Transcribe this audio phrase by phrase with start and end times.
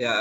[0.00, 0.16] Ya,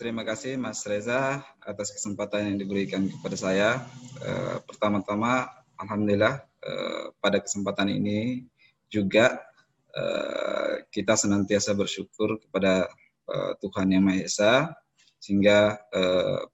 [0.00, 3.84] terima kasih Mas Reza atas kesempatan yang diberikan kepada saya.
[4.24, 5.44] Uh, pertama-tama,
[5.76, 8.48] Alhamdulillah uh, pada kesempatan ini
[8.88, 9.36] juga
[9.92, 12.88] uh, kita senantiasa bersyukur kepada
[13.28, 14.52] uh, Tuhan Yang Maha Esa
[15.20, 15.76] sehingga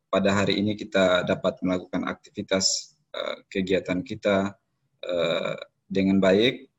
[0.09, 2.97] pada hari ini kita dapat melakukan aktivitas
[3.53, 4.57] kegiatan kita
[5.85, 6.73] dengan baik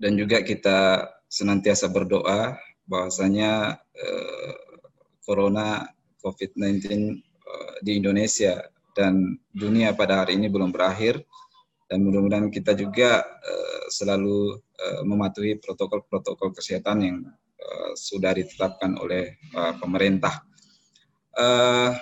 [0.00, 2.56] dan juga kita senantiasa berdoa
[2.88, 4.54] bahwasanya eh,
[5.22, 5.84] corona
[6.24, 8.64] COVID-19 eh, di Indonesia
[8.96, 11.22] dan dunia pada hari ini belum berakhir
[11.88, 17.16] dan mudah-mudahan kita juga eh, selalu eh, mematuhi protokol-protokol kesehatan yang
[17.60, 20.48] eh, sudah ditetapkan oleh eh, pemerintah.
[21.38, 21.94] Uh,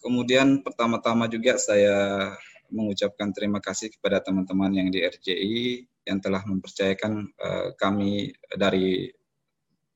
[0.00, 2.32] kemudian pertama-tama juga saya
[2.72, 9.12] mengucapkan terima kasih kepada teman-teman yang di RJI yang telah mempercayakan uh, kami dari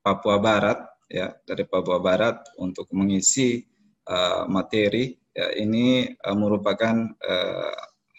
[0.00, 3.60] Papua Barat ya dari Papua Barat untuk mengisi
[4.08, 7.74] uh, materi ya, ini uh, merupakan uh,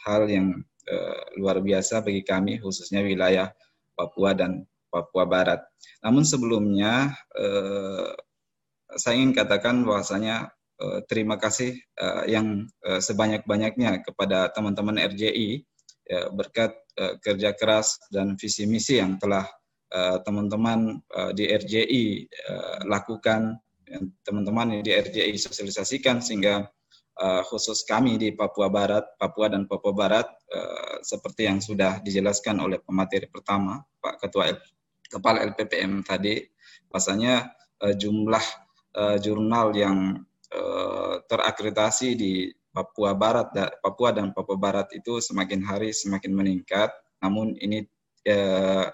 [0.05, 0.59] hal yang
[0.91, 3.49] uh, luar biasa bagi kami khususnya wilayah
[3.95, 5.63] Papua dan Papua Barat.
[6.03, 8.11] Namun sebelumnya uh,
[8.99, 10.51] saya ingin katakan bahwasanya
[10.83, 15.63] uh, terima kasih uh, yang uh, sebanyak-banyaknya kepada teman-teman RJI
[16.05, 16.75] ya, berkat
[17.23, 19.47] kerja keras dan visi misi yang telah
[20.23, 22.05] teman-teman uh, di RJI
[22.47, 23.59] uh, eh, lakukan,
[24.23, 26.63] teman-teman di RJI sosialisasikan sehingga
[27.19, 32.63] uh, khusus kami di Papua Barat, Papua dan Papua Barat uh, seperti yang sudah dijelaskan
[32.63, 34.57] oleh pemateri pertama Pak Ketua L
[35.11, 36.39] Kepala LPPM tadi,
[36.87, 37.51] pasalnya
[37.83, 38.45] uh, jumlah
[38.95, 40.23] uh, jurnal yang
[40.55, 43.51] uh, terakreditasi di Papua Barat,
[43.83, 46.95] Papua dan Papua Barat itu semakin hari semakin meningkat.
[47.19, 47.83] Namun ini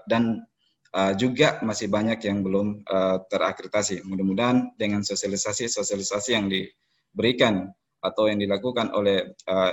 [0.10, 0.48] dan
[0.94, 4.06] uh, juga masih banyak yang belum uh, terakreditasi.
[4.08, 9.72] Mudah-mudahan dengan sosialisasi-sosialisasi yang diberikan atau yang dilakukan oleh uh,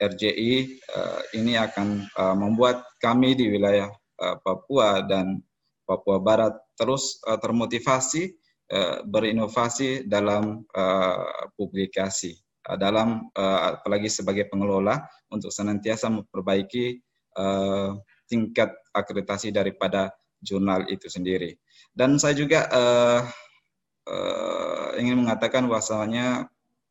[0.00, 5.44] RJI uh, ini akan uh, membuat kami di wilayah uh, Papua dan
[5.84, 8.32] Papua Barat terus uh, termotivasi
[8.72, 12.34] uh, berinovasi dalam uh, publikasi
[12.76, 15.00] dalam uh, apalagi sebagai pengelola
[15.32, 17.00] untuk senantiasa memperbaiki
[17.40, 17.96] uh,
[18.28, 21.58] tingkat akreditasi daripada jurnal itu sendiri.
[21.90, 23.20] Dan saya juga uh,
[24.06, 26.46] uh, ingin mengatakan bahwasanya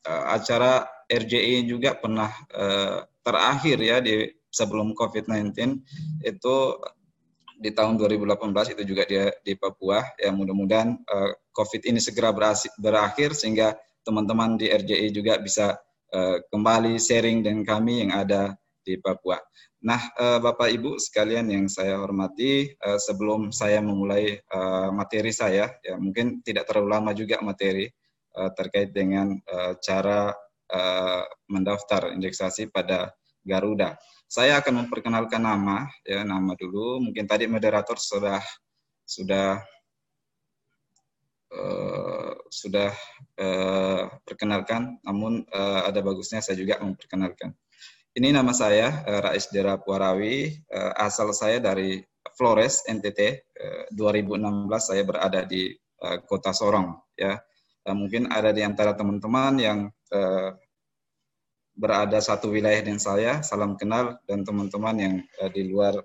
[0.06, 5.56] uh, acara RJI juga pernah uh, terakhir ya di sebelum COVID-19
[6.24, 6.56] itu
[7.58, 12.30] di tahun 2018 itu juga dia di Papua ya mudah-mudahan uh, COVID ini segera
[12.78, 13.74] berakhir sehingga
[14.06, 15.74] teman-teman di RJI juga bisa
[16.14, 18.56] uh, kembali sharing dengan kami yang ada
[18.88, 19.36] di Papua.
[19.84, 25.68] Nah, uh, Bapak Ibu sekalian yang saya hormati, uh, sebelum saya memulai uh, materi saya,
[25.84, 27.92] ya mungkin tidak terlalu lama juga materi
[28.38, 29.34] terkait dengan
[29.82, 30.30] cara
[31.50, 33.10] mendaftar indeksasi pada
[33.42, 33.98] Garuda.
[34.30, 37.02] Saya akan memperkenalkan nama, ya nama dulu.
[37.02, 38.38] Mungkin tadi moderator sudah
[39.02, 39.58] sudah
[42.54, 42.94] sudah
[44.22, 47.58] perkenalkan, namun ada bagusnya saya juga memperkenalkan.
[48.18, 52.02] Ini nama saya uh, Rais Dera Puarawi, uh, asal saya dari
[52.34, 53.46] Flores, NTT.
[53.54, 54.42] Uh, 2016
[54.82, 55.70] saya berada di
[56.26, 56.98] Kota Sorong.
[57.18, 57.42] Ya,
[57.90, 59.80] mungkin ada di antara teman-teman yang
[61.74, 65.16] berada satu wilayah dengan saya, salam kenal, dan teman-teman yang
[65.58, 65.98] di luar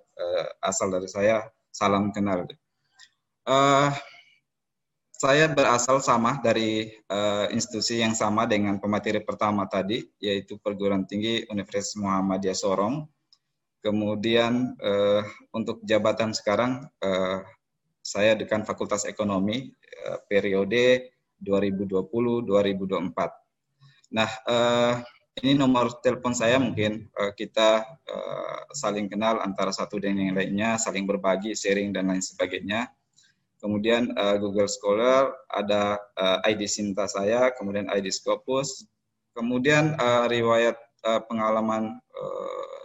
[0.65, 2.49] asal dari saya, salam kenal.
[3.45, 3.93] Uh,
[5.23, 11.47] saya berasal sama dari uh, institusi yang sama dengan pemateri pertama tadi, yaitu perguruan tinggi
[11.47, 13.07] Universitas Muhammadiyah Sorong.
[13.79, 15.23] Kemudian uh,
[15.55, 17.39] untuk jabatan sekarang, uh,
[18.03, 19.71] saya dekan Fakultas Ekonomi
[20.11, 23.15] uh, periode 2020-2024.
[24.19, 24.99] Nah, uh,
[25.39, 30.83] ini nomor telepon saya mungkin uh, kita uh, saling kenal antara satu dan yang lainnya,
[30.83, 32.91] saling berbagi, sharing dan lain sebagainya
[33.63, 38.83] kemudian uh, Google Scholar, ada uh, ID Sinta saya, kemudian ID Scopus,
[39.39, 40.75] kemudian uh, riwayat
[41.07, 42.83] uh, pengalaman uh,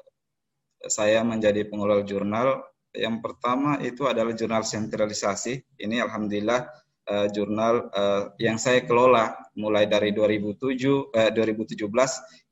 [0.85, 2.62] saya menjadi pengelola jurnal.
[2.94, 5.59] Yang pertama itu adalah jurnal sentralisasi.
[5.81, 6.65] Ini alhamdulillah
[7.09, 11.81] uh, jurnal uh, yang saya kelola mulai dari 2007 uh, 2017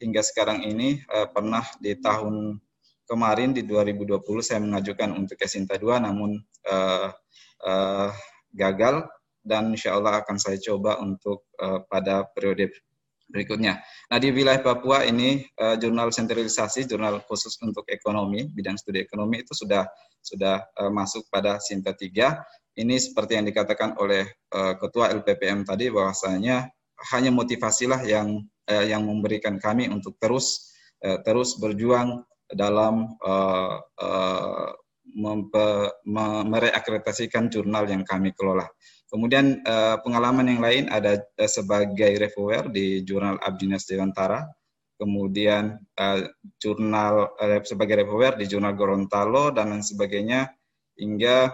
[0.02, 2.58] hingga sekarang ini uh, pernah di tahun
[3.06, 7.14] kemarin di 2020 saya mengajukan untuk Kesinta 2 namun uh,
[7.64, 8.10] uh,
[8.52, 9.06] gagal
[9.46, 12.74] dan insya Allah akan saya coba untuk uh, pada periode
[13.30, 13.82] berikutnya.
[14.10, 19.42] Nah di wilayah Papua ini uh, jurnal sentralisasi, jurnal khusus untuk ekonomi, bidang studi ekonomi
[19.42, 19.86] itu sudah
[20.22, 25.88] sudah uh, masuk pada Sinta 3 ini seperti yang dikatakan oleh uh, Ketua LPPM tadi
[25.88, 26.68] bahwasanya
[27.16, 30.76] hanya motivasilah yang uh, yang memberikan kami untuk terus
[31.06, 34.70] uh, terus berjuang dalam uh, uh,
[36.50, 38.66] mereakreditasikan jurnal yang kami kelola.
[39.06, 44.44] Kemudian uh, pengalaman yang lain ada uh, sebagai reviewer di jurnal Abdinas Dewantara,
[44.98, 46.20] kemudian uh,
[46.60, 47.32] jurnal
[47.64, 50.50] sebagai reviewer di jurnal Gorontalo dan lain sebagainya
[50.98, 51.52] hingga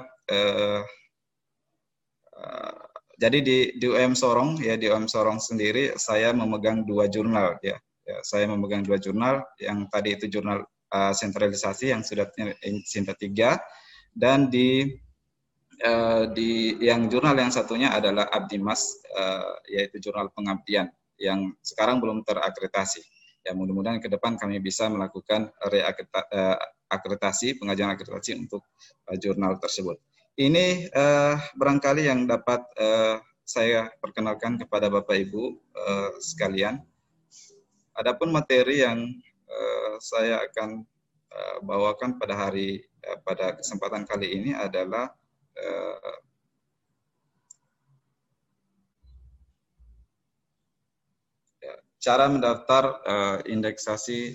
[3.21, 7.77] jadi di di UM Sorong ya di UM Sorong sendiri saya memegang dua jurnal ya,
[8.01, 9.45] ya saya memegang dua jurnal.
[9.61, 12.29] Yang tadi itu jurnal uh, sentralisasi yang sudah
[12.85, 13.57] Sinta tiga
[14.11, 14.91] dan di
[15.81, 22.27] uh, di yang jurnal yang satunya adalah Abdimas uh, yaitu jurnal pengabdian yang sekarang belum
[22.27, 23.01] terakreditasi.
[23.41, 28.61] Ya mudah-mudahan ke depan kami bisa melakukan reakreditasi pengajian akreditasi untuk
[29.09, 29.97] uh, jurnal tersebut.
[30.37, 35.43] Ini uh, barangkali yang dapat uh, saya perkenalkan kepada Bapak Ibu
[35.75, 36.79] uh, sekalian.
[37.91, 39.11] Adapun materi yang
[39.51, 40.81] uh, saya akan
[41.31, 45.11] uh, bawakan pada hari uh, pada kesempatan kali ini adalah
[45.59, 46.17] uh,
[52.01, 52.97] cara mendaftar
[53.45, 54.33] indeksasi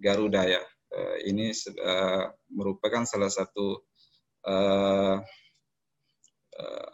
[0.00, 0.64] Garuda ya.
[1.20, 1.52] Ini
[2.48, 3.76] merupakan salah satu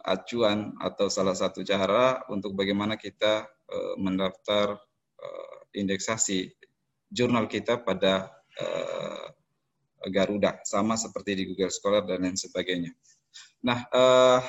[0.03, 3.47] acuan atau salah satu cara untuk bagaimana kita
[3.95, 4.75] mendaftar
[5.71, 6.51] indeksasi
[7.09, 8.29] jurnal kita pada
[8.59, 9.25] uh,
[10.05, 12.93] Garuda, sama seperti di Google Scholar dan lain sebagainya.
[13.65, 14.39] Nah, uh,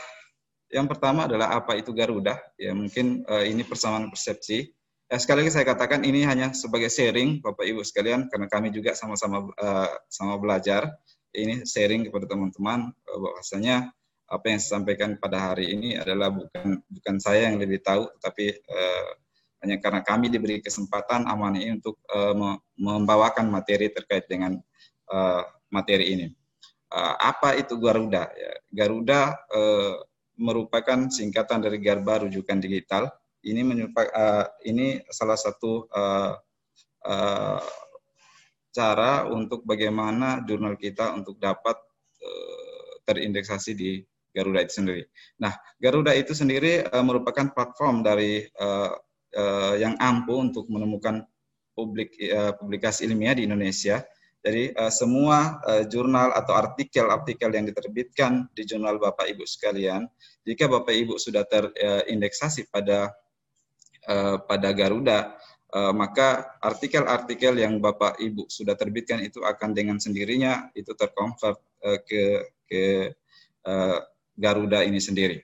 [0.69, 2.37] yang pertama adalah apa itu Garuda?
[2.61, 4.69] Ya mungkin uh, ini persamaan persepsi.
[5.07, 8.93] Ya, sekali lagi saya katakan ini hanya sebagai sharing Bapak Ibu sekalian karena kami juga
[8.93, 10.91] sama-sama uh, sama belajar.
[11.37, 13.95] Ini sharing kepada teman-teman uh, bahwasanya
[14.27, 18.51] apa yang saya sampaikan pada hari ini adalah bukan bukan saya yang lebih tahu, tapi
[19.65, 22.35] hanya karena kami diberi kesempatan aman ini untuk uh,
[22.77, 24.57] membawakan materi terkait dengan
[25.09, 25.43] uh,
[25.73, 26.27] materi ini
[26.93, 28.31] uh, apa itu Garuda?
[28.33, 29.95] Ya, Garuda uh,
[30.37, 33.09] merupakan singkatan dari Garba Rujukan Digital.
[33.47, 36.35] Ini uh, ini salah satu uh,
[37.07, 37.63] uh,
[38.75, 41.79] cara untuk bagaimana jurnal kita untuk dapat
[42.21, 44.03] uh, terindeksasi di
[44.35, 45.03] Garuda itu sendiri.
[45.41, 48.93] Nah, Garuda itu sendiri uh, merupakan platform dari uh,
[49.37, 51.23] uh, yang ampuh untuk menemukan
[51.77, 54.01] publik uh, publikasi ilmiah di Indonesia
[54.47, 60.07] jadi uh, semua uh, jurnal atau artikel-artikel yang diterbitkan di jurnal Bapak Ibu sekalian,
[60.47, 63.11] jika Bapak Ibu sudah terindeksasi pada
[64.07, 65.35] uh, pada Garuda,
[65.75, 71.99] uh, maka artikel-artikel yang Bapak Ibu sudah terbitkan itu akan dengan sendirinya itu terkonvert uh,
[72.07, 73.11] ke ke
[73.67, 73.99] uh,
[74.39, 75.43] Garuda ini sendiri.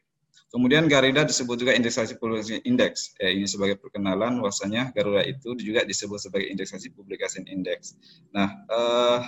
[0.52, 3.16] Kemudian Garuda disebut juga indeksasi publikasi indeks.
[3.16, 7.96] Ya, ini sebagai perkenalan bahwasanya Garuda itu juga disebut sebagai indeksasi publikasi indeks.
[8.36, 9.20] Nah, eh,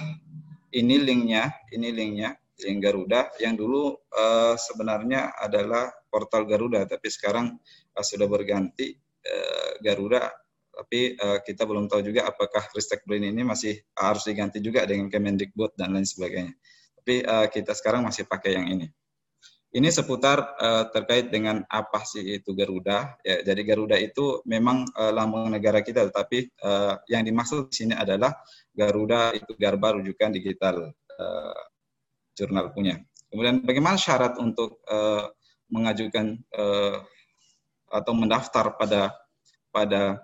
[0.76, 7.56] ini linknya, ini linknya, link Garuda yang dulu eh, sebenarnya adalah portal Garuda, tapi sekarang
[7.97, 8.93] eh, sudah berganti
[9.25, 10.29] eh, Garuda.
[10.77, 15.08] Tapi eh, kita belum tahu juga apakah Ristek Brain ini masih harus diganti juga dengan
[15.08, 16.53] Kemendikbud dan lain sebagainya.
[17.01, 18.93] Tapi eh, kita sekarang masih pakai yang ini.
[19.75, 23.19] Ini seputar uh, terkait dengan apa sih itu Garuda.
[23.27, 27.95] Ya, jadi Garuda itu memang uh, lambang negara kita, tetapi uh, yang dimaksud di sini
[27.99, 28.39] adalah
[28.71, 31.63] Garuda itu Garba rujukan digital uh,
[32.39, 33.03] jurnal punya.
[33.35, 35.27] Kemudian bagaimana syarat untuk uh,
[35.67, 37.03] mengajukan uh,
[37.91, 39.11] atau mendaftar pada
[39.75, 40.23] pada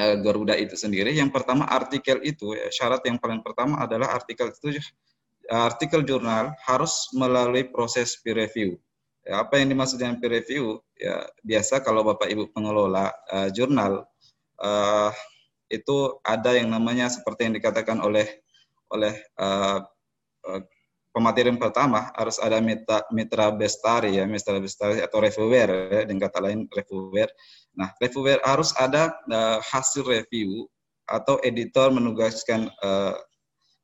[0.00, 1.12] uh, Garuda itu sendiri?
[1.12, 4.80] Yang pertama artikel itu ya, syarat yang paling pertama adalah artikel itu
[5.50, 8.78] artikel jurnal harus melalui proses peer review.
[9.22, 10.82] Ya, apa yang dimaksud dengan peer review?
[10.98, 14.06] Ya, biasa kalau Bapak Ibu pengelola uh, jurnal
[14.62, 15.10] uh,
[15.70, 18.28] itu ada yang namanya seperti yang dikatakan oleh
[18.92, 19.80] oleh uh,
[20.46, 20.60] uh,
[21.12, 26.28] pemateri yang pertama harus ada mitra, mitra bestari ya, mitra bestari atau reviewer ya, dengan
[26.28, 27.28] kata lain reviewer.
[27.76, 30.68] Nah, reviewer harus ada uh, hasil review
[31.08, 32.72] atau editor menugaskan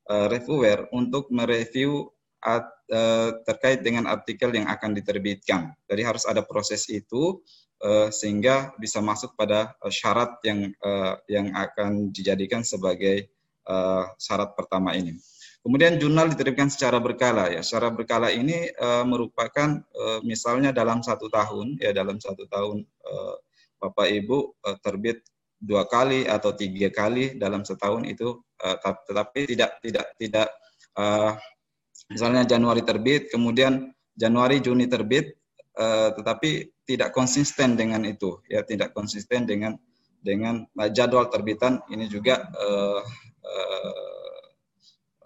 [0.09, 2.09] uh, reviewer untuk mereview
[2.41, 5.77] at, uh, terkait dengan artikel yang akan diterbitkan.
[5.87, 7.41] Jadi harus ada proses itu
[7.85, 13.29] uh, sehingga bisa masuk pada syarat yang uh, yang akan dijadikan sebagai
[13.69, 15.17] uh, syarat pertama ini.
[15.59, 17.61] Kemudian jurnal diterbitkan secara berkala ya.
[17.61, 23.37] Secara berkala ini uh, merupakan uh, misalnya dalam satu tahun ya dalam satu tahun uh,
[23.79, 25.21] Bapak Ibu uh, terbit
[25.59, 30.49] dua kali atau tiga kali dalam setahun itu uh, tetapi tidak tidak tidak
[30.95, 31.35] uh,
[32.09, 35.35] misalnya Januari terbit kemudian Januari Juni terbit
[35.79, 39.75] uh, tetapi tidak konsisten dengan itu ya tidak konsisten dengan
[40.23, 41.83] dengan jadwal terbitan.
[41.91, 43.03] Ini juga uh,
[43.47, 44.43] uh,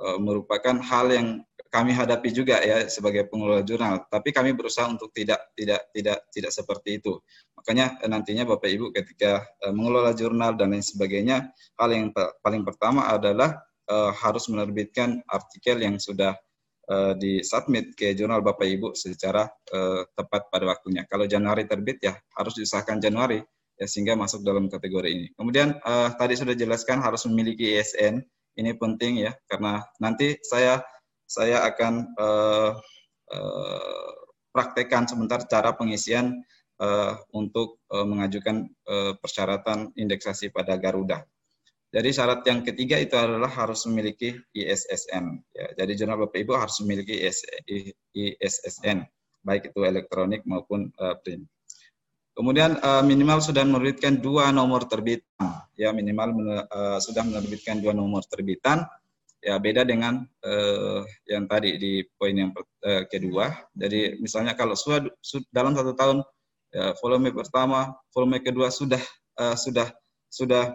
[0.05, 1.29] uh, merupakan hal yang
[1.73, 4.05] kami hadapi juga ya sebagai pengelola jurnal.
[4.13, 7.17] Tapi kami berusaha untuk tidak tidak tidak tidak seperti itu.
[7.57, 11.49] Makanya nantinya Bapak Ibu ketika uh, mengelola jurnal dan lain sebagainya,
[11.81, 12.13] hal yang
[12.45, 13.57] paling pertama adalah
[13.89, 16.37] uh, harus menerbitkan artikel yang sudah
[16.93, 19.49] uh, disubmit ke jurnal Bapak Ibu secara
[20.13, 21.09] tepat pada waktunya.
[21.09, 23.41] Kalau Januari terbit ya harus disahkan Januari
[23.81, 25.27] ya sehingga masuk dalam kategori ini.
[25.33, 25.81] Kemudian
[26.21, 28.21] tadi sudah jelaskan harus memiliki ISN.
[28.53, 30.85] Ini penting ya karena nanti saya
[31.33, 32.77] saya akan uh,
[33.33, 34.13] uh,
[34.53, 36.45] praktekkan sebentar cara pengisian
[36.77, 41.25] uh, untuk uh, mengajukan uh, persyaratan indeksasi pada Garuda.
[41.93, 45.45] Jadi syarat yang ketiga itu adalah harus memiliki ISSN.
[45.53, 47.21] Ya, jadi jurnal Bapak Ibu harus memiliki
[48.17, 49.05] ISSN,
[49.45, 51.45] baik itu elektronik maupun uh, print.
[52.33, 56.33] Kemudian uh, minimal sudah menerbitkan dua nomor terbitan, ya minimal
[56.65, 58.89] uh, sudah menerbitkan dua nomor terbitan
[59.43, 63.51] ya beda dengan uh, yang tadi di poin yang uh, kedua.
[63.75, 65.11] Jadi misalnya kalau sudah
[65.51, 66.23] dalam satu tahun
[66.71, 69.03] ya, volume pertama, volume kedua sudah
[69.43, 69.91] uh, sudah
[70.31, 70.71] sudah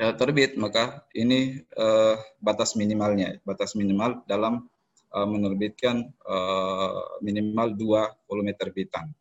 [0.00, 4.64] uh, terbit, maka ini uh, batas minimalnya, batas minimal dalam
[5.12, 9.12] uh, menerbitkan uh, minimal dua volume terbitan.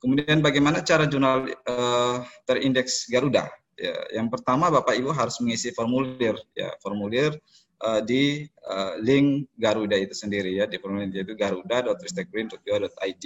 [0.00, 3.50] Kemudian bagaimana cara jurnal uh, terindeks Garuda?
[3.80, 7.36] Ya, yang pertama Bapak Ibu harus mengisi formulir, ya formulir
[7.84, 13.24] uh, di uh, link Garuda itu sendiri ya di formulir itu garuda.ristekgreen.go.id.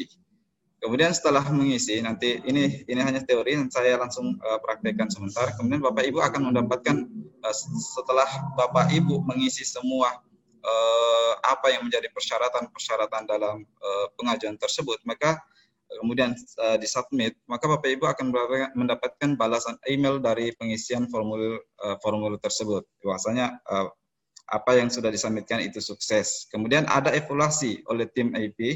[0.84, 5.48] Kemudian setelah mengisi nanti ini ini hanya teori dan saya langsung uh, praktekkan sebentar.
[5.56, 6.96] Kemudian Bapak Ibu akan mendapatkan
[7.40, 7.56] uh,
[7.96, 10.20] setelah Bapak Ibu mengisi semua
[10.60, 15.40] uh, apa yang menjadi persyaratan-persyaratan dalam uh, pengajuan tersebut, maka
[16.00, 18.26] kemudian uh, disubmit, maka Bapak Ibu akan
[18.76, 22.84] mendapatkan balasan email dari pengisian formulir uh, formulir tersebut.
[23.00, 23.88] Bahwasanya uh,
[24.48, 26.44] apa yang sudah disampaikan itu sukses.
[26.52, 28.72] Kemudian ada evaluasi oleh tim IP uh,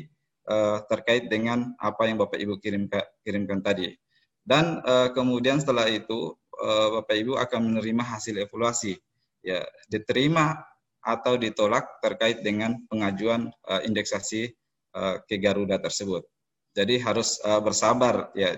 [0.48, 3.92] eh, terkait dengan apa yang Bapak Ibu kirimkan, kirimkan tadi.
[4.40, 8.96] Dan uh, kemudian setelah itu uh, Bapak Ibu akan menerima hasil evaluasi.
[9.44, 10.60] Ya, diterima
[11.04, 14.50] atau ditolak terkait dengan pengajuan uh, indeksasi
[14.96, 16.26] uh, ke Garuda tersebut.
[16.74, 18.56] Jadi harus uh, bersabar ya.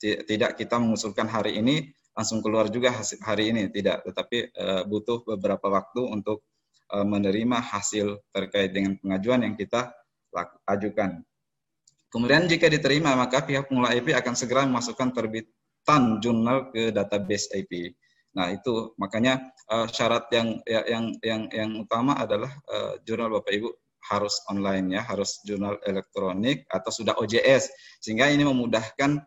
[0.00, 2.88] Tidak kita mengusulkan hari ini langsung keluar juga
[3.20, 6.40] hari ini tidak, tetapi uh, butuh beberapa waktu untuk
[6.90, 9.94] menerima hasil terkait dengan pengajuan yang kita
[10.66, 11.22] ajukan.
[12.10, 17.94] Kemudian jika diterima, maka pihak pengelola IP akan segera memasukkan terbitan jurnal ke database IP.
[18.34, 23.70] Nah itu makanya uh, syarat yang yang yang yang utama adalah uh, jurnal Bapak Ibu
[24.10, 27.70] harus online ya, harus jurnal elektronik atau sudah OJS
[28.02, 29.22] sehingga ini memudahkan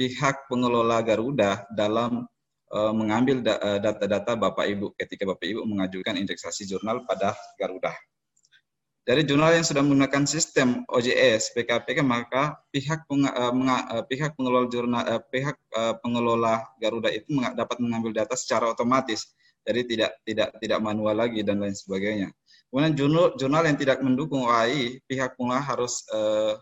[0.00, 2.24] pihak pengelola Garuda dalam
[2.70, 7.92] uh, mengambil eh, data-data Bapak Ibu ketika Bapak Ibu mengajukan indeksasi jurnal pada Garuda.
[9.00, 15.56] Dari jurnal yang sudah menggunakan sistem OJS PKPK maka pihak uh, pihak pengelola jurnal pihak
[16.04, 19.34] pengelola Garuda itu dapat mengambil data secara otomatis.
[19.60, 22.30] Jadi tidak tidak tidak manual lagi dan lain sebagainya.
[22.70, 26.54] Kemudian jurnal jurnal yang tidak mendukung OAI, pihak pengelola harus uh,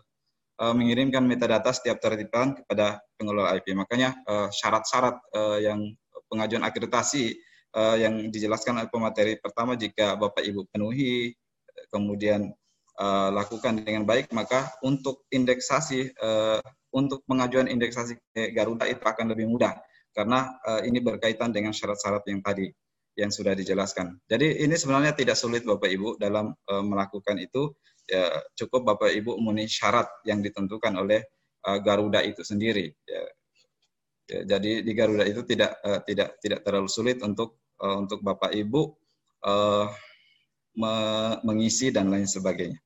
[0.59, 3.71] uh, mengirimkan metadata setiap tertipan kepada pengelola IP.
[3.73, 4.19] Makanya
[4.51, 5.95] syarat syarat-syarat uh, yang
[6.29, 7.39] pengajuan akreditasi
[8.01, 11.37] yang dijelaskan oleh pemateri pertama jika Bapak Ibu penuhi
[11.93, 12.49] kemudian
[13.29, 16.17] lakukan dengan baik maka untuk indeksasi
[16.89, 18.17] untuk pengajuan indeksasi
[18.57, 19.77] Garuda itu akan lebih mudah
[20.17, 20.49] karena
[20.81, 22.73] ini berkaitan dengan syarat-syarat yang tadi
[23.13, 24.17] yang sudah dijelaskan.
[24.25, 27.69] Jadi ini sebenarnya tidak sulit Bapak Ibu dalam melakukan itu
[28.09, 28.25] ya,
[28.57, 31.21] cukup Bapak Ibu memenuhi syarat yang ditentukan oleh
[31.69, 32.89] uh, Garuda itu sendiri.
[33.05, 33.23] Ya.
[34.29, 38.53] Ya, jadi di Garuda itu tidak uh, tidak tidak terlalu sulit untuk uh, untuk Bapak
[38.53, 38.81] Ibu
[39.45, 39.89] uh,
[40.77, 40.93] me
[41.41, 42.77] mengisi dan lain sebagainya.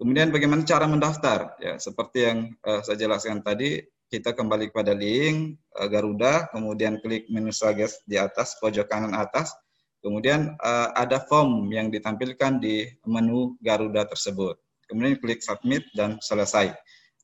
[0.00, 1.60] Kemudian bagaimana cara mendaftar?
[1.60, 7.28] Ya, seperti yang uh, saya jelaskan tadi, kita kembali kepada link uh, Garuda, kemudian klik
[7.28, 9.52] menu suggest di atas pojok kanan atas,
[10.00, 14.56] Kemudian uh, ada form yang ditampilkan di menu Garuda tersebut.
[14.88, 16.72] Kemudian klik submit dan selesai.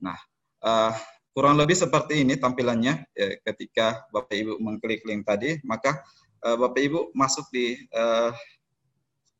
[0.04, 0.16] Nah,
[0.60, 0.92] uh,
[1.32, 6.04] kurang lebih seperti ini tampilannya ya, ketika Bapak Ibu mengklik link tadi, maka
[6.44, 8.30] uh, Bapak Ibu masuk di uh,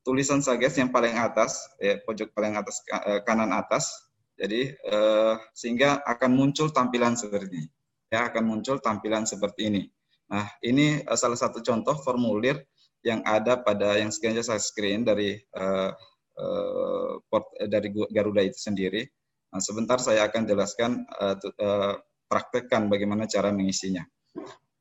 [0.01, 2.81] tulisan suggest yang paling atas, ya, pojok paling atas
[3.29, 3.93] kanan atas.
[4.37, 7.69] Jadi uh, sehingga akan muncul tampilan seperti ini.
[8.09, 9.83] Ya, akan muncul tampilan seperti ini.
[10.31, 12.65] Nah, ini salah satu contoh formulir
[13.05, 15.91] yang ada pada yang sengaja saya screen dari uh,
[16.39, 19.05] uh, port, dari Garuda itu sendiri.
[19.53, 21.95] Nah, sebentar saya akan jelaskan uh, uh,
[22.27, 24.03] praktekkan bagaimana cara mengisinya.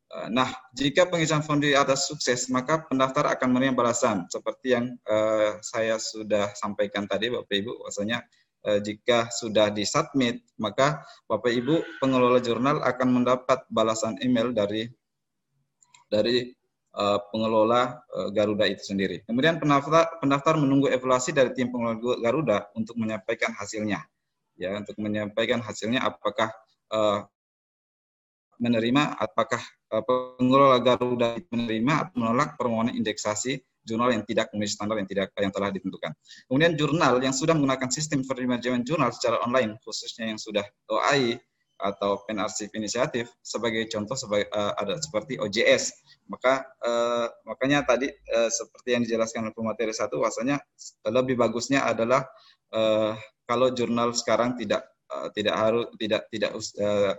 [0.10, 4.96] Uh, nah, jika pengisian form di atas sukses, maka pendaftar akan menerima balasan seperti yang
[5.06, 7.84] uh, saya sudah sampaikan tadi, Bapak Ibu.
[7.84, 8.20] Bahwasanya
[8.82, 14.90] jika sudah disubmit, maka Bapak Ibu pengelola jurnal akan mendapat balasan email dari
[16.10, 16.50] dari
[16.96, 19.22] uh, pengelola uh, Garuda itu sendiri.
[19.28, 24.02] Kemudian pendaftar pendaftar menunggu evaluasi dari tim pengelola Garuda untuk menyampaikan hasilnya.
[24.56, 26.48] Ya, untuk menyampaikan hasilnya apakah
[26.96, 27.28] uh,
[28.56, 29.60] menerima apakah
[29.92, 35.54] pengelola Garuda menerima atau menolak permohonan indeksasi jurnal yang tidak memenuhi standar yang tidak yang
[35.54, 36.12] telah ditentukan.
[36.50, 41.38] Kemudian jurnal yang sudah menggunakan sistem penerima jurnal secara online khususnya yang sudah OAI
[41.76, 45.92] atau pen arsip inisiatif sebagai contoh sebagai uh, ada seperti OJS
[46.32, 50.64] maka uh, makanya tadi uh, seperti yang dijelaskan oleh pemateri satu bahwasanya
[51.12, 52.24] lebih bagusnya adalah
[52.72, 53.14] uh,
[53.46, 57.14] kalau jurnal sekarang tidak uh, tidak harus tidak tidak uh,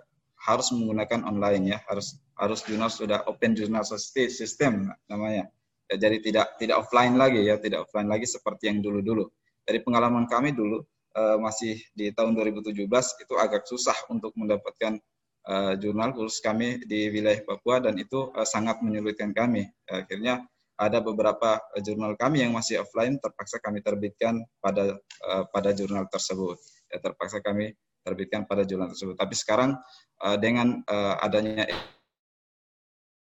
[0.47, 1.79] harus menggunakan online ya.
[1.89, 5.49] Harus harus jurnal sudah open jurnal system namanya.
[5.87, 9.25] Ya, jadi tidak tidak offline lagi ya tidak offline lagi seperti yang dulu dulu
[9.63, 10.83] dari pengalaman kami dulu
[11.17, 12.77] uh, masih di tahun 2017
[13.25, 15.01] itu agak susah untuk mendapatkan
[15.49, 19.67] uh, jurnal khusus kami di wilayah Papua dan itu uh, sangat menyulitkan kami.
[19.89, 20.45] Akhirnya
[20.77, 26.61] ada beberapa jurnal kami yang masih offline terpaksa kami terbitkan pada uh, pada jurnal tersebut.
[26.93, 27.73] Ya, terpaksa kami
[28.05, 29.17] terbitkan pada jurnal tersebut.
[29.17, 29.81] Tapi sekarang
[30.21, 31.65] uh, dengan uh, adanya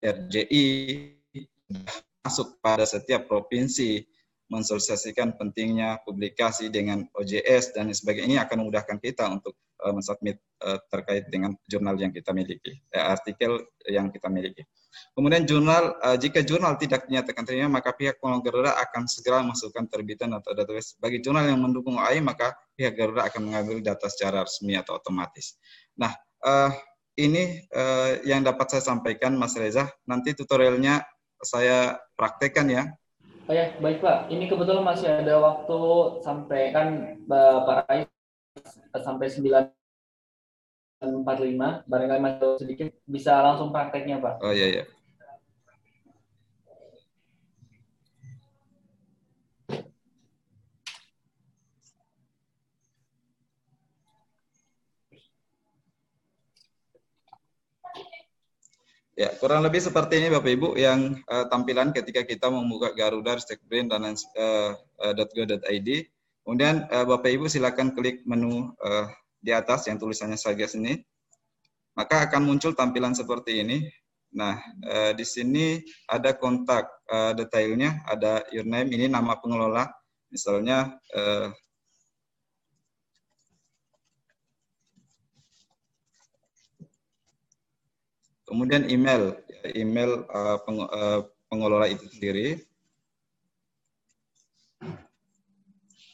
[0.02, 0.66] RJI
[2.20, 4.04] masuk pada setiap provinsi
[4.52, 10.76] mensosialisasikan pentingnya publikasi dengan OJS dan sebagainya ini akan memudahkan kita untuk uh, mensubmit uh,
[10.92, 14.64] terkait dengan jurnal yang kita miliki, uh, artikel yang kita miliki.
[15.16, 20.30] Kemudian jurnal, uh, jika jurnal tidak dinyatakan terima, maka pihak Garuda akan segera masukkan terbitan
[20.36, 20.94] atau database.
[21.02, 25.58] Bagi jurnal yang mendukung OAI, maka pihak Garuda akan mengambil data secara resmi atau otomatis.
[25.98, 26.14] Nah,
[26.46, 26.70] uh,
[27.18, 29.90] ini uh, yang dapat saya sampaikan, Mas Reza.
[30.06, 31.02] Nanti tutorialnya
[31.42, 32.82] saya praktekkan ya
[33.44, 34.32] Oh ya, baik Pak.
[34.32, 35.76] Ini kebetulan masih ada waktu
[36.24, 38.08] sampai kan Pak Rais
[38.96, 41.84] sampai 9.45.
[41.84, 44.40] Barangkali masih sedikit bisa langsung prakteknya Pak.
[44.40, 44.88] Oh iya, iya.
[59.14, 63.86] Ya, kurang lebih seperti ini Bapak Ibu yang uh, tampilan ketika kita membuka Garuda, Stekbrain,
[63.86, 65.88] dan uh, uh, .go.id.
[66.42, 69.06] Kemudian uh, Bapak Ibu silakan klik menu uh,
[69.38, 70.98] di atas yang tulisannya saja sini.
[71.94, 73.86] Maka akan muncul tampilan seperti ini.
[74.34, 75.78] Nah, uh, di sini
[76.10, 79.94] ada kontak uh, detailnya, ada your name, ini nama pengelola.
[80.26, 81.54] Misalnya uh,
[88.54, 89.34] Kemudian email,
[89.74, 92.62] email uh, peng, uh, pengelola itu sendiri.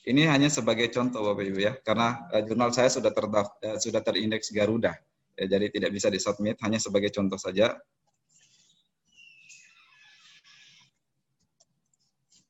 [0.08, 4.56] Ini hanya sebagai contoh Bapak Ibu ya, karena uh, jurnal saya sudah terdaftar, sudah terindeks
[4.56, 4.96] Garuda,
[5.36, 7.76] ya, jadi tidak bisa disubmit, hanya sebagai contoh saja.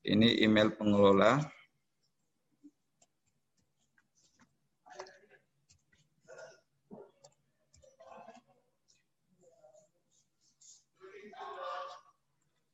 [0.07, 1.43] Ini email pengelola.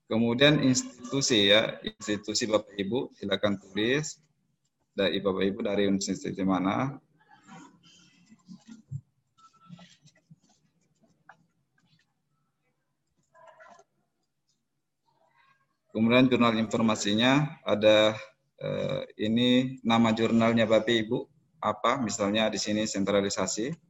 [0.08, 4.15] Kemudian institusi ya, institusi Bapak Ibu silakan tulis
[4.96, 6.96] dari Bapak Ibu dari institusi mana.
[15.91, 18.15] Kemudian jurnal informasinya ada
[18.63, 21.20] eh, ini nama jurnalnya Bapak Ibu
[21.60, 23.87] apa misalnya di sini sentralisasi.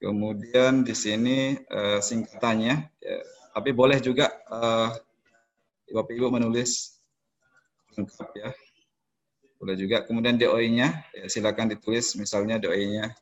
[0.00, 3.16] Kemudian di sini uh, singkatannya, ya,
[3.52, 4.88] tapi boleh juga uh,
[5.92, 6.96] Bapak Ibu menulis
[7.94, 8.50] lengkap ya.
[9.60, 10.08] Boleh juga.
[10.08, 13.12] Kemudian DOI-nya, ya, silakan ditulis misalnya DOI-nya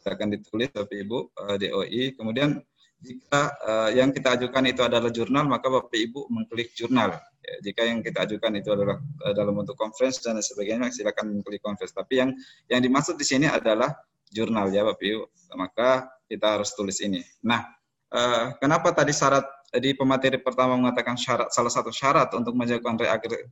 [0.00, 2.16] silakan ditulis Bapak Ibu uh, DOI.
[2.16, 2.58] Kemudian
[3.00, 7.20] jika uh, yang kita ajukan itu adalah jurnal, maka Bapak Ibu mengklik jurnal.
[7.40, 11.60] Ya, jika yang kita ajukan itu adalah uh, dalam bentuk conference dan sebagainya, silakan mengklik
[11.60, 11.92] conference.
[11.92, 12.30] Tapi yang
[12.72, 13.92] yang dimaksud di sini adalah
[14.30, 15.24] jurnal ya Bapak Ibu,
[15.58, 17.20] maka kita harus tulis ini.
[17.42, 17.66] Nah,
[18.14, 22.98] eh, kenapa tadi syarat di pemateri pertama mengatakan syarat salah satu syarat untuk menjalankan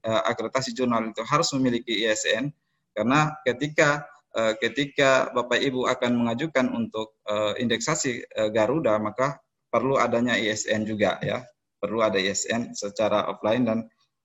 [0.03, 2.51] reakreditasi jurnal itu harus memiliki ISN
[2.95, 9.39] karena ketika eh, ketika Bapak Ibu akan mengajukan untuk eh, indeksasi Garuda maka
[9.69, 11.45] perlu adanya ISN juga ya.
[11.79, 13.79] perlu ada ISN secara offline dan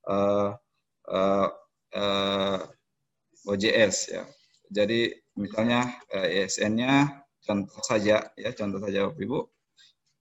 [0.09, 0.57] uh,
[1.05, 1.47] uh,
[1.93, 2.59] uh,
[3.45, 4.23] OJS ya.
[4.73, 9.39] Jadi misalnya uh, ISN-nya contoh saja ya contoh saja Bapak Ibu.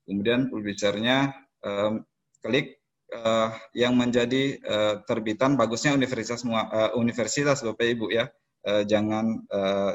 [0.05, 1.33] Kemudian publishernya
[1.65, 2.05] um,
[2.45, 2.83] klik
[3.17, 8.29] uh, yang menjadi uh, terbitan bagusnya universitas uh, universitas Bapak Ibu ya
[8.63, 9.43] jangan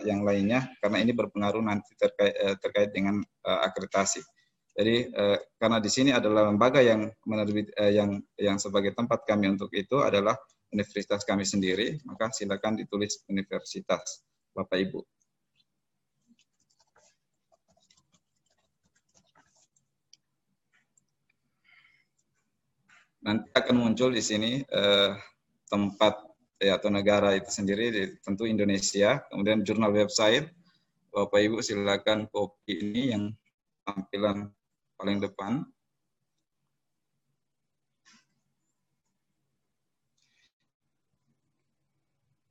[0.04, 4.20] yang lainnya karena ini berpengaruh nanti terkait terkait dengan akreditasi.
[4.76, 5.08] Jadi
[5.56, 10.36] karena di sini adalah lembaga yang menerbit yang yang sebagai tempat kami untuk itu adalah
[10.76, 15.06] universitas kami sendiri, maka silakan ditulis universitas Bapak Ibu.
[23.22, 25.13] Nanti akan muncul di sini uh,
[25.70, 26.26] tempat
[26.58, 29.22] ya, atau negara itu sendiri tentu Indonesia.
[29.30, 30.50] Kemudian jurnal website.
[31.13, 33.24] Bapak Ibu silakan copy ini yang
[33.86, 34.50] tampilan
[34.98, 35.62] paling depan.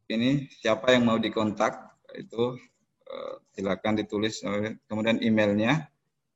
[0.06, 2.56] Ini siapa yang mau dikontak itu
[3.08, 4.40] uh, silakan ditulis
[4.88, 5.88] kemudian emailnya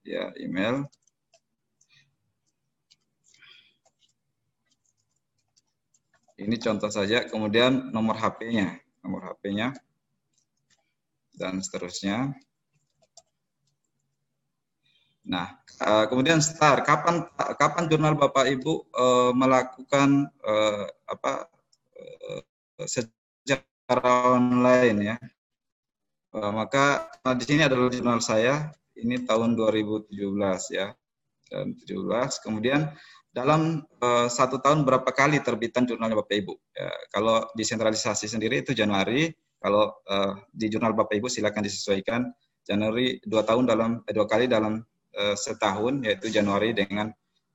[0.05, 0.88] ya email
[6.40, 9.77] Ini contoh saja, kemudian nomor HP-nya, nomor HP-nya,
[11.37, 12.33] dan seterusnya.
[15.29, 16.88] Nah, eh, kemudian start.
[16.88, 18.88] Kapan kapan jurnal Bapak Ibu
[19.37, 20.33] melakukan
[21.05, 21.45] apa
[22.88, 25.16] secara online ya?
[26.31, 28.71] Uh, maka nah, di sini adalah jurnal saya.
[28.95, 30.12] Ini tahun 2017
[30.77, 30.93] ya.
[31.51, 32.45] Dan 17.
[32.47, 32.90] Kemudian
[33.31, 36.55] dalam uh, satu tahun berapa kali terbitan jurnalnya Bapak Ibu.
[36.75, 39.31] Ya, kalau desentralisasi sendiri itu Januari,
[39.62, 42.27] kalau uh, di jurnal Bapak Ibu silakan disesuaikan
[42.66, 44.83] Januari dua tahun dalam eh, dua kali dalam
[45.14, 47.11] uh, setahun yaitu Januari dengan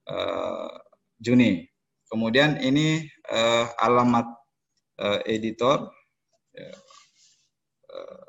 [0.07, 0.71] uh,
[1.19, 1.67] Juni.
[2.07, 4.27] Kemudian ini uh, alamat
[5.01, 5.91] uh, editor
[6.55, 6.71] ya,
[7.91, 8.23] uh,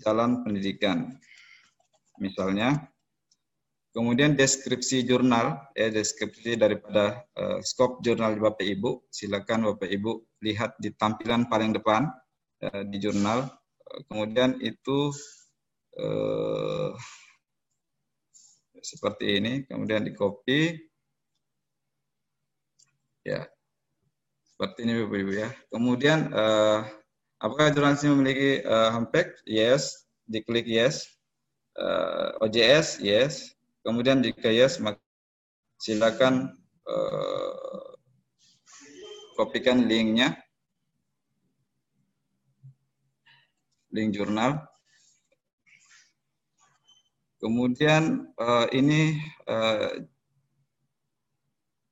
[0.00, 1.18] jalan pendidikan.
[2.18, 2.88] Misalnya
[3.98, 10.78] Kemudian deskripsi jurnal, ya deskripsi daripada uh, skop jurnal Bapak Ibu, silakan Bapak Ibu lihat
[10.78, 12.06] di tampilan paling depan
[12.62, 13.50] uh, di jurnal.
[13.82, 15.10] Uh, kemudian itu
[15.98, 16.94] uh,
[18.78, 20.78] seperti ini, kemudian di copy,
[23.26, 23.50] ya
[24.52, 25.50] seperti ini Bapak Ibu ya.
[25.74, 26.86] Kemudian uh,
[27.38, 29.34] apakah ini memiliki uh, homepage?
[29.46, 31.06] Yes, diklik yes.
[31.78, 33.54] Uh, OJS, yes
[33.88, 35.00] Kemudian jika yes, maka
[35.80, 36.52] silakan
[36.84, 37.88] uh,
[39.38, 40.36] kopikan linknya,
[43.94, 44.60] link jurnal.
[47.40, 50.04] Kemudian uh, ini uh,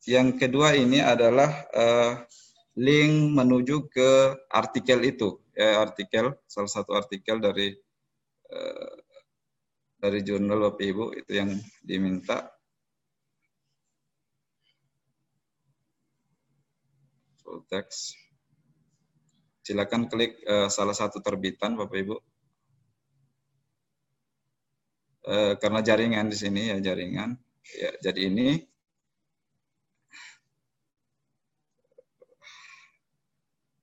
[0.05, 2.13] yang kedua ini adalah uh,
[2.77, 7.73] link menuju ke artikel itu, ya, artikel salah satu artikel dari
[8.53, 8.97] uh,
[9.97, 12.53] dari jurnal Bapak Ibu itu yang diminta.
[17.41, 18.13] Full text.
[19.65, 22.17] Silakan klik uh, salah satu terbitan Bapak Ibu.
[25.27, 27.35] Uh, karena jaringan di sini ya jaringan.
[27.75, 28.63] Ya, jadi ini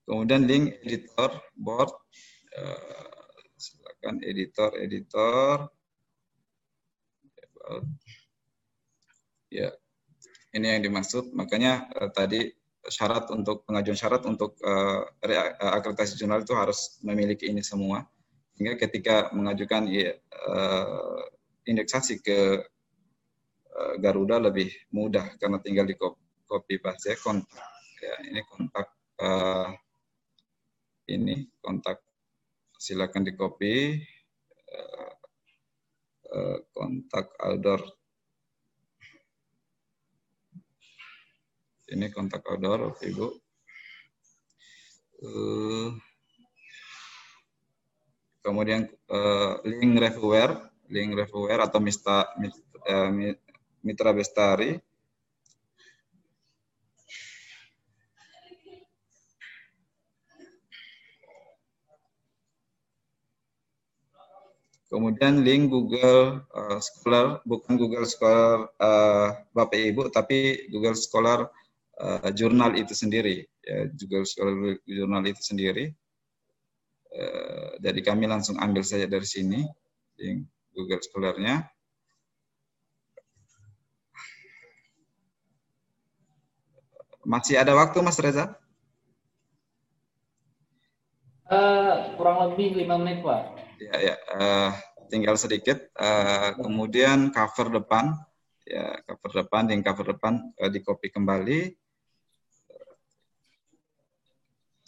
[0.04, 1.90] Kemudian link editor board.
[2.54, 3.24] Uh,
[3.58, 5.66] silakan editor editor
[9.48, 9.72] ya
[10.54, 11.32] ini yang dimaksud.
[11.34, 12.52] Makanya uh, tadi
[12.84, 15.08] syarat untuk pengajuan syarat untuk uh,
[15.58, 18.04] akreditasi jurnal itu harus memiliki ini semua.
[18.54, 20.14] Sehingga ketika mengajukan ya,
[20.46, 21.24] uh,
[21.66, 22.60] indeksasi ke
[23.72, 25.32] uh, Garuda lebih mudah.
[25.40, 25.96] Karena tinggal di
[26.44, 27.72] copy paste kontak.
[27.98, 29.72] Ya ini kontak uh,
[31.10, 32.00] ini kontak
[32.78, 33.98] silakan di copy
[34.72, 35.14] uh,
[36.34, 37.78] Eh, kontak outdoor.
[41.94, 43.26] Ini kontak outdoor, Bapak Ibu.
[45.24, 45.94] Uh,
[48.42, 50.58] kemudian uh, link reviewware,
[50.90, 51.78] link reviewware atau
[53.80, 54.74] mitra bestari
[64.94, 71.50] Kemudian link Google uh, Scholar, bukan Google Scholar uh, Bapak Ibu, tapi Google Scholar
[71.98, 73.42] uh, jurnal itu sendiri.
[73.66, 75.90] Ya, Google Scholar jurnal itu sendiri.
[77.10, 79.66] Uh, jadi kami langsung ambil saja dari sini,
[80.14, 81.66] link Google Scholar-nya.
[87.26, 88.54] Masih ada waktu Mas Reza?
[91.50, 93.63] Uh, kurang lebih lima menit Pak.
[93.84, 94.16] Ya, ya.
[94.32, 94.70] Uh,
[95.12, 95.92] tinggal sedikit.
[95.92, 98.16] Uh, kemudian cover depan,
[98.64, 101.76] ya cover depan, yang cover depan uh, di copy kembali.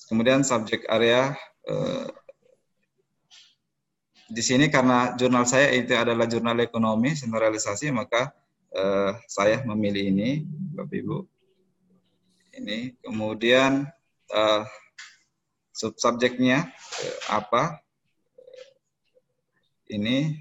[0.06, 1.34] Kemudian subject area
[1.68, 2.08] uh,
[4.26, 8.34] di sini karena jurnal saya itu adalah jurnal ekonomi sentralisasi maka
[8.74, 10.42] uh, saya memilih ini
[10.74, 11.18] Bapak Ibu
[12.58, 13.86] ini kemudian
[14.34, 14.62] uh,
[15.74, 17.85] subjeknya uh, apa
[19.90, 20.36] ini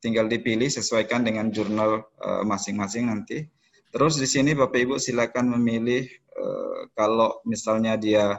[0.00, 2.08] tinggal dipilih sesuaikan dengan jurnal
[2.44, 3.44] masing-masing uh, nanti
[3.92, 8.38] terus di sini Bapak Ibu silakan memilih uh, kalau misalnya dia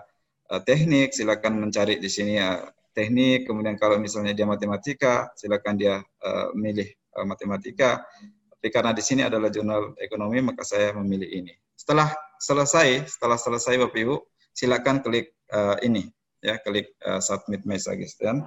[0.49, 5.99] uh, teknik silakan mencari di sini uh, teknik, kemudian kalau misalnya dia matematika, silakan dia
[5.99, 8.03] uh, milih uh, matematika.
[8.51, 11.53] Tapi karena di sini adalah jurnal ekonomi, maka saya memilih ini.
[11.73, 14.15] Setelah selesai, setelah selesai Bapak Ibu,
[14.53, 16.05] silakan klik uh, ini,
[16.43, 18.45] ya, klik uh, submit message dan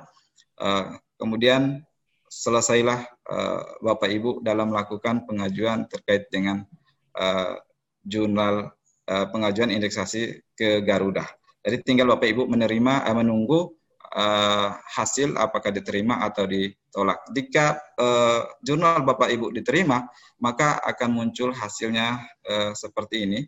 [0.62, 1.82] uh, kemudian
[2.28, 3.00] selesailah
[3.30, 6.66] uh, Bapak Ibu dalam melakukan pengajuan terkait dengan
[7.14, 7.54] uh,
[8.02, 8.74] jurnal
[9.06, 11.24] uh, pengajuan indeksasi ke Garuda.
[11.64, 13.78] Jadi tinggal Bapak Ibu menerima, uh, menunggu
[14.14, 17.22] uh, hasil apakah diterima atau ditolak.
[17.30, 20.04] Jika uh, jurnal Bapak Ibu diterima,
[20.42, 22.18] maka akan muncul hasilnya
[22.50, 23.40] uh, seperti ini.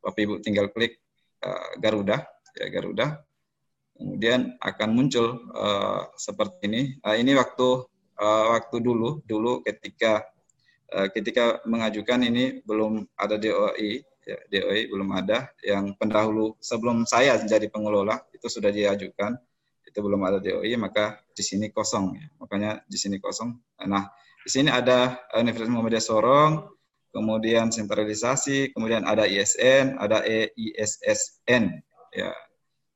[0.00, 1.02] Bapak Ibu tinggal klik
[1.44, 2.24] uh, Garuda,
[2.56, 3.20] ya Garuda.
[4.00, 6.82] Kemudian akan muncul uh, seperti ini.
[7.04, 7.84] Uh, ini waktu
[8.16, 10.24] uh, waktu dulu, dulu ketika
[10.96, 15.52] uh, ketika mengajukan ini belum ada DOI, ya, DOI belum ada.
[15.60, 19.36] Yang pendahulu sebelum saya jadi pengelola itu sudah diajukan
[19.90, 22.26] itu belum ada DOI maka di sini kosong ya.
[22.38, 23.58] makanya di sini kosong
[23.90, 24.06] nah
[24.46, 26.52] di sini ada Universitas Muhammadiyah Sorong
[27.10, 31.82] kemudian sentralisasi kemudian ada ISN ada EISSN
[32.14, 32.30] ya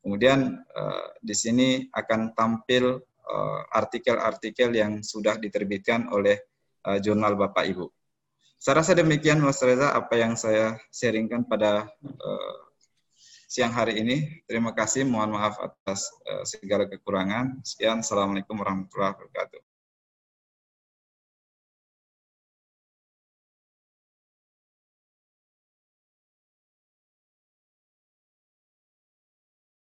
[0.05, 6.37] kemudian uh, di sini akan tampil eh, artikel-artikel yang sudah diterbitkan oleh
[6.85, 7.89] uh, jurnal Bapak Ibu
[8.61, 11.85] saya rasa demikian Mas Reza apa yang saya sharingkan pada
[13.45, 14.41] siang hari ini.
[14.49, 16.09] Terima kasih, mohon maaf atas
[16.49, 17.61] segala kekurangan.
[17.61, 19.74] Sekian, Assalamualaikum warahmatullahi wabarakatuh.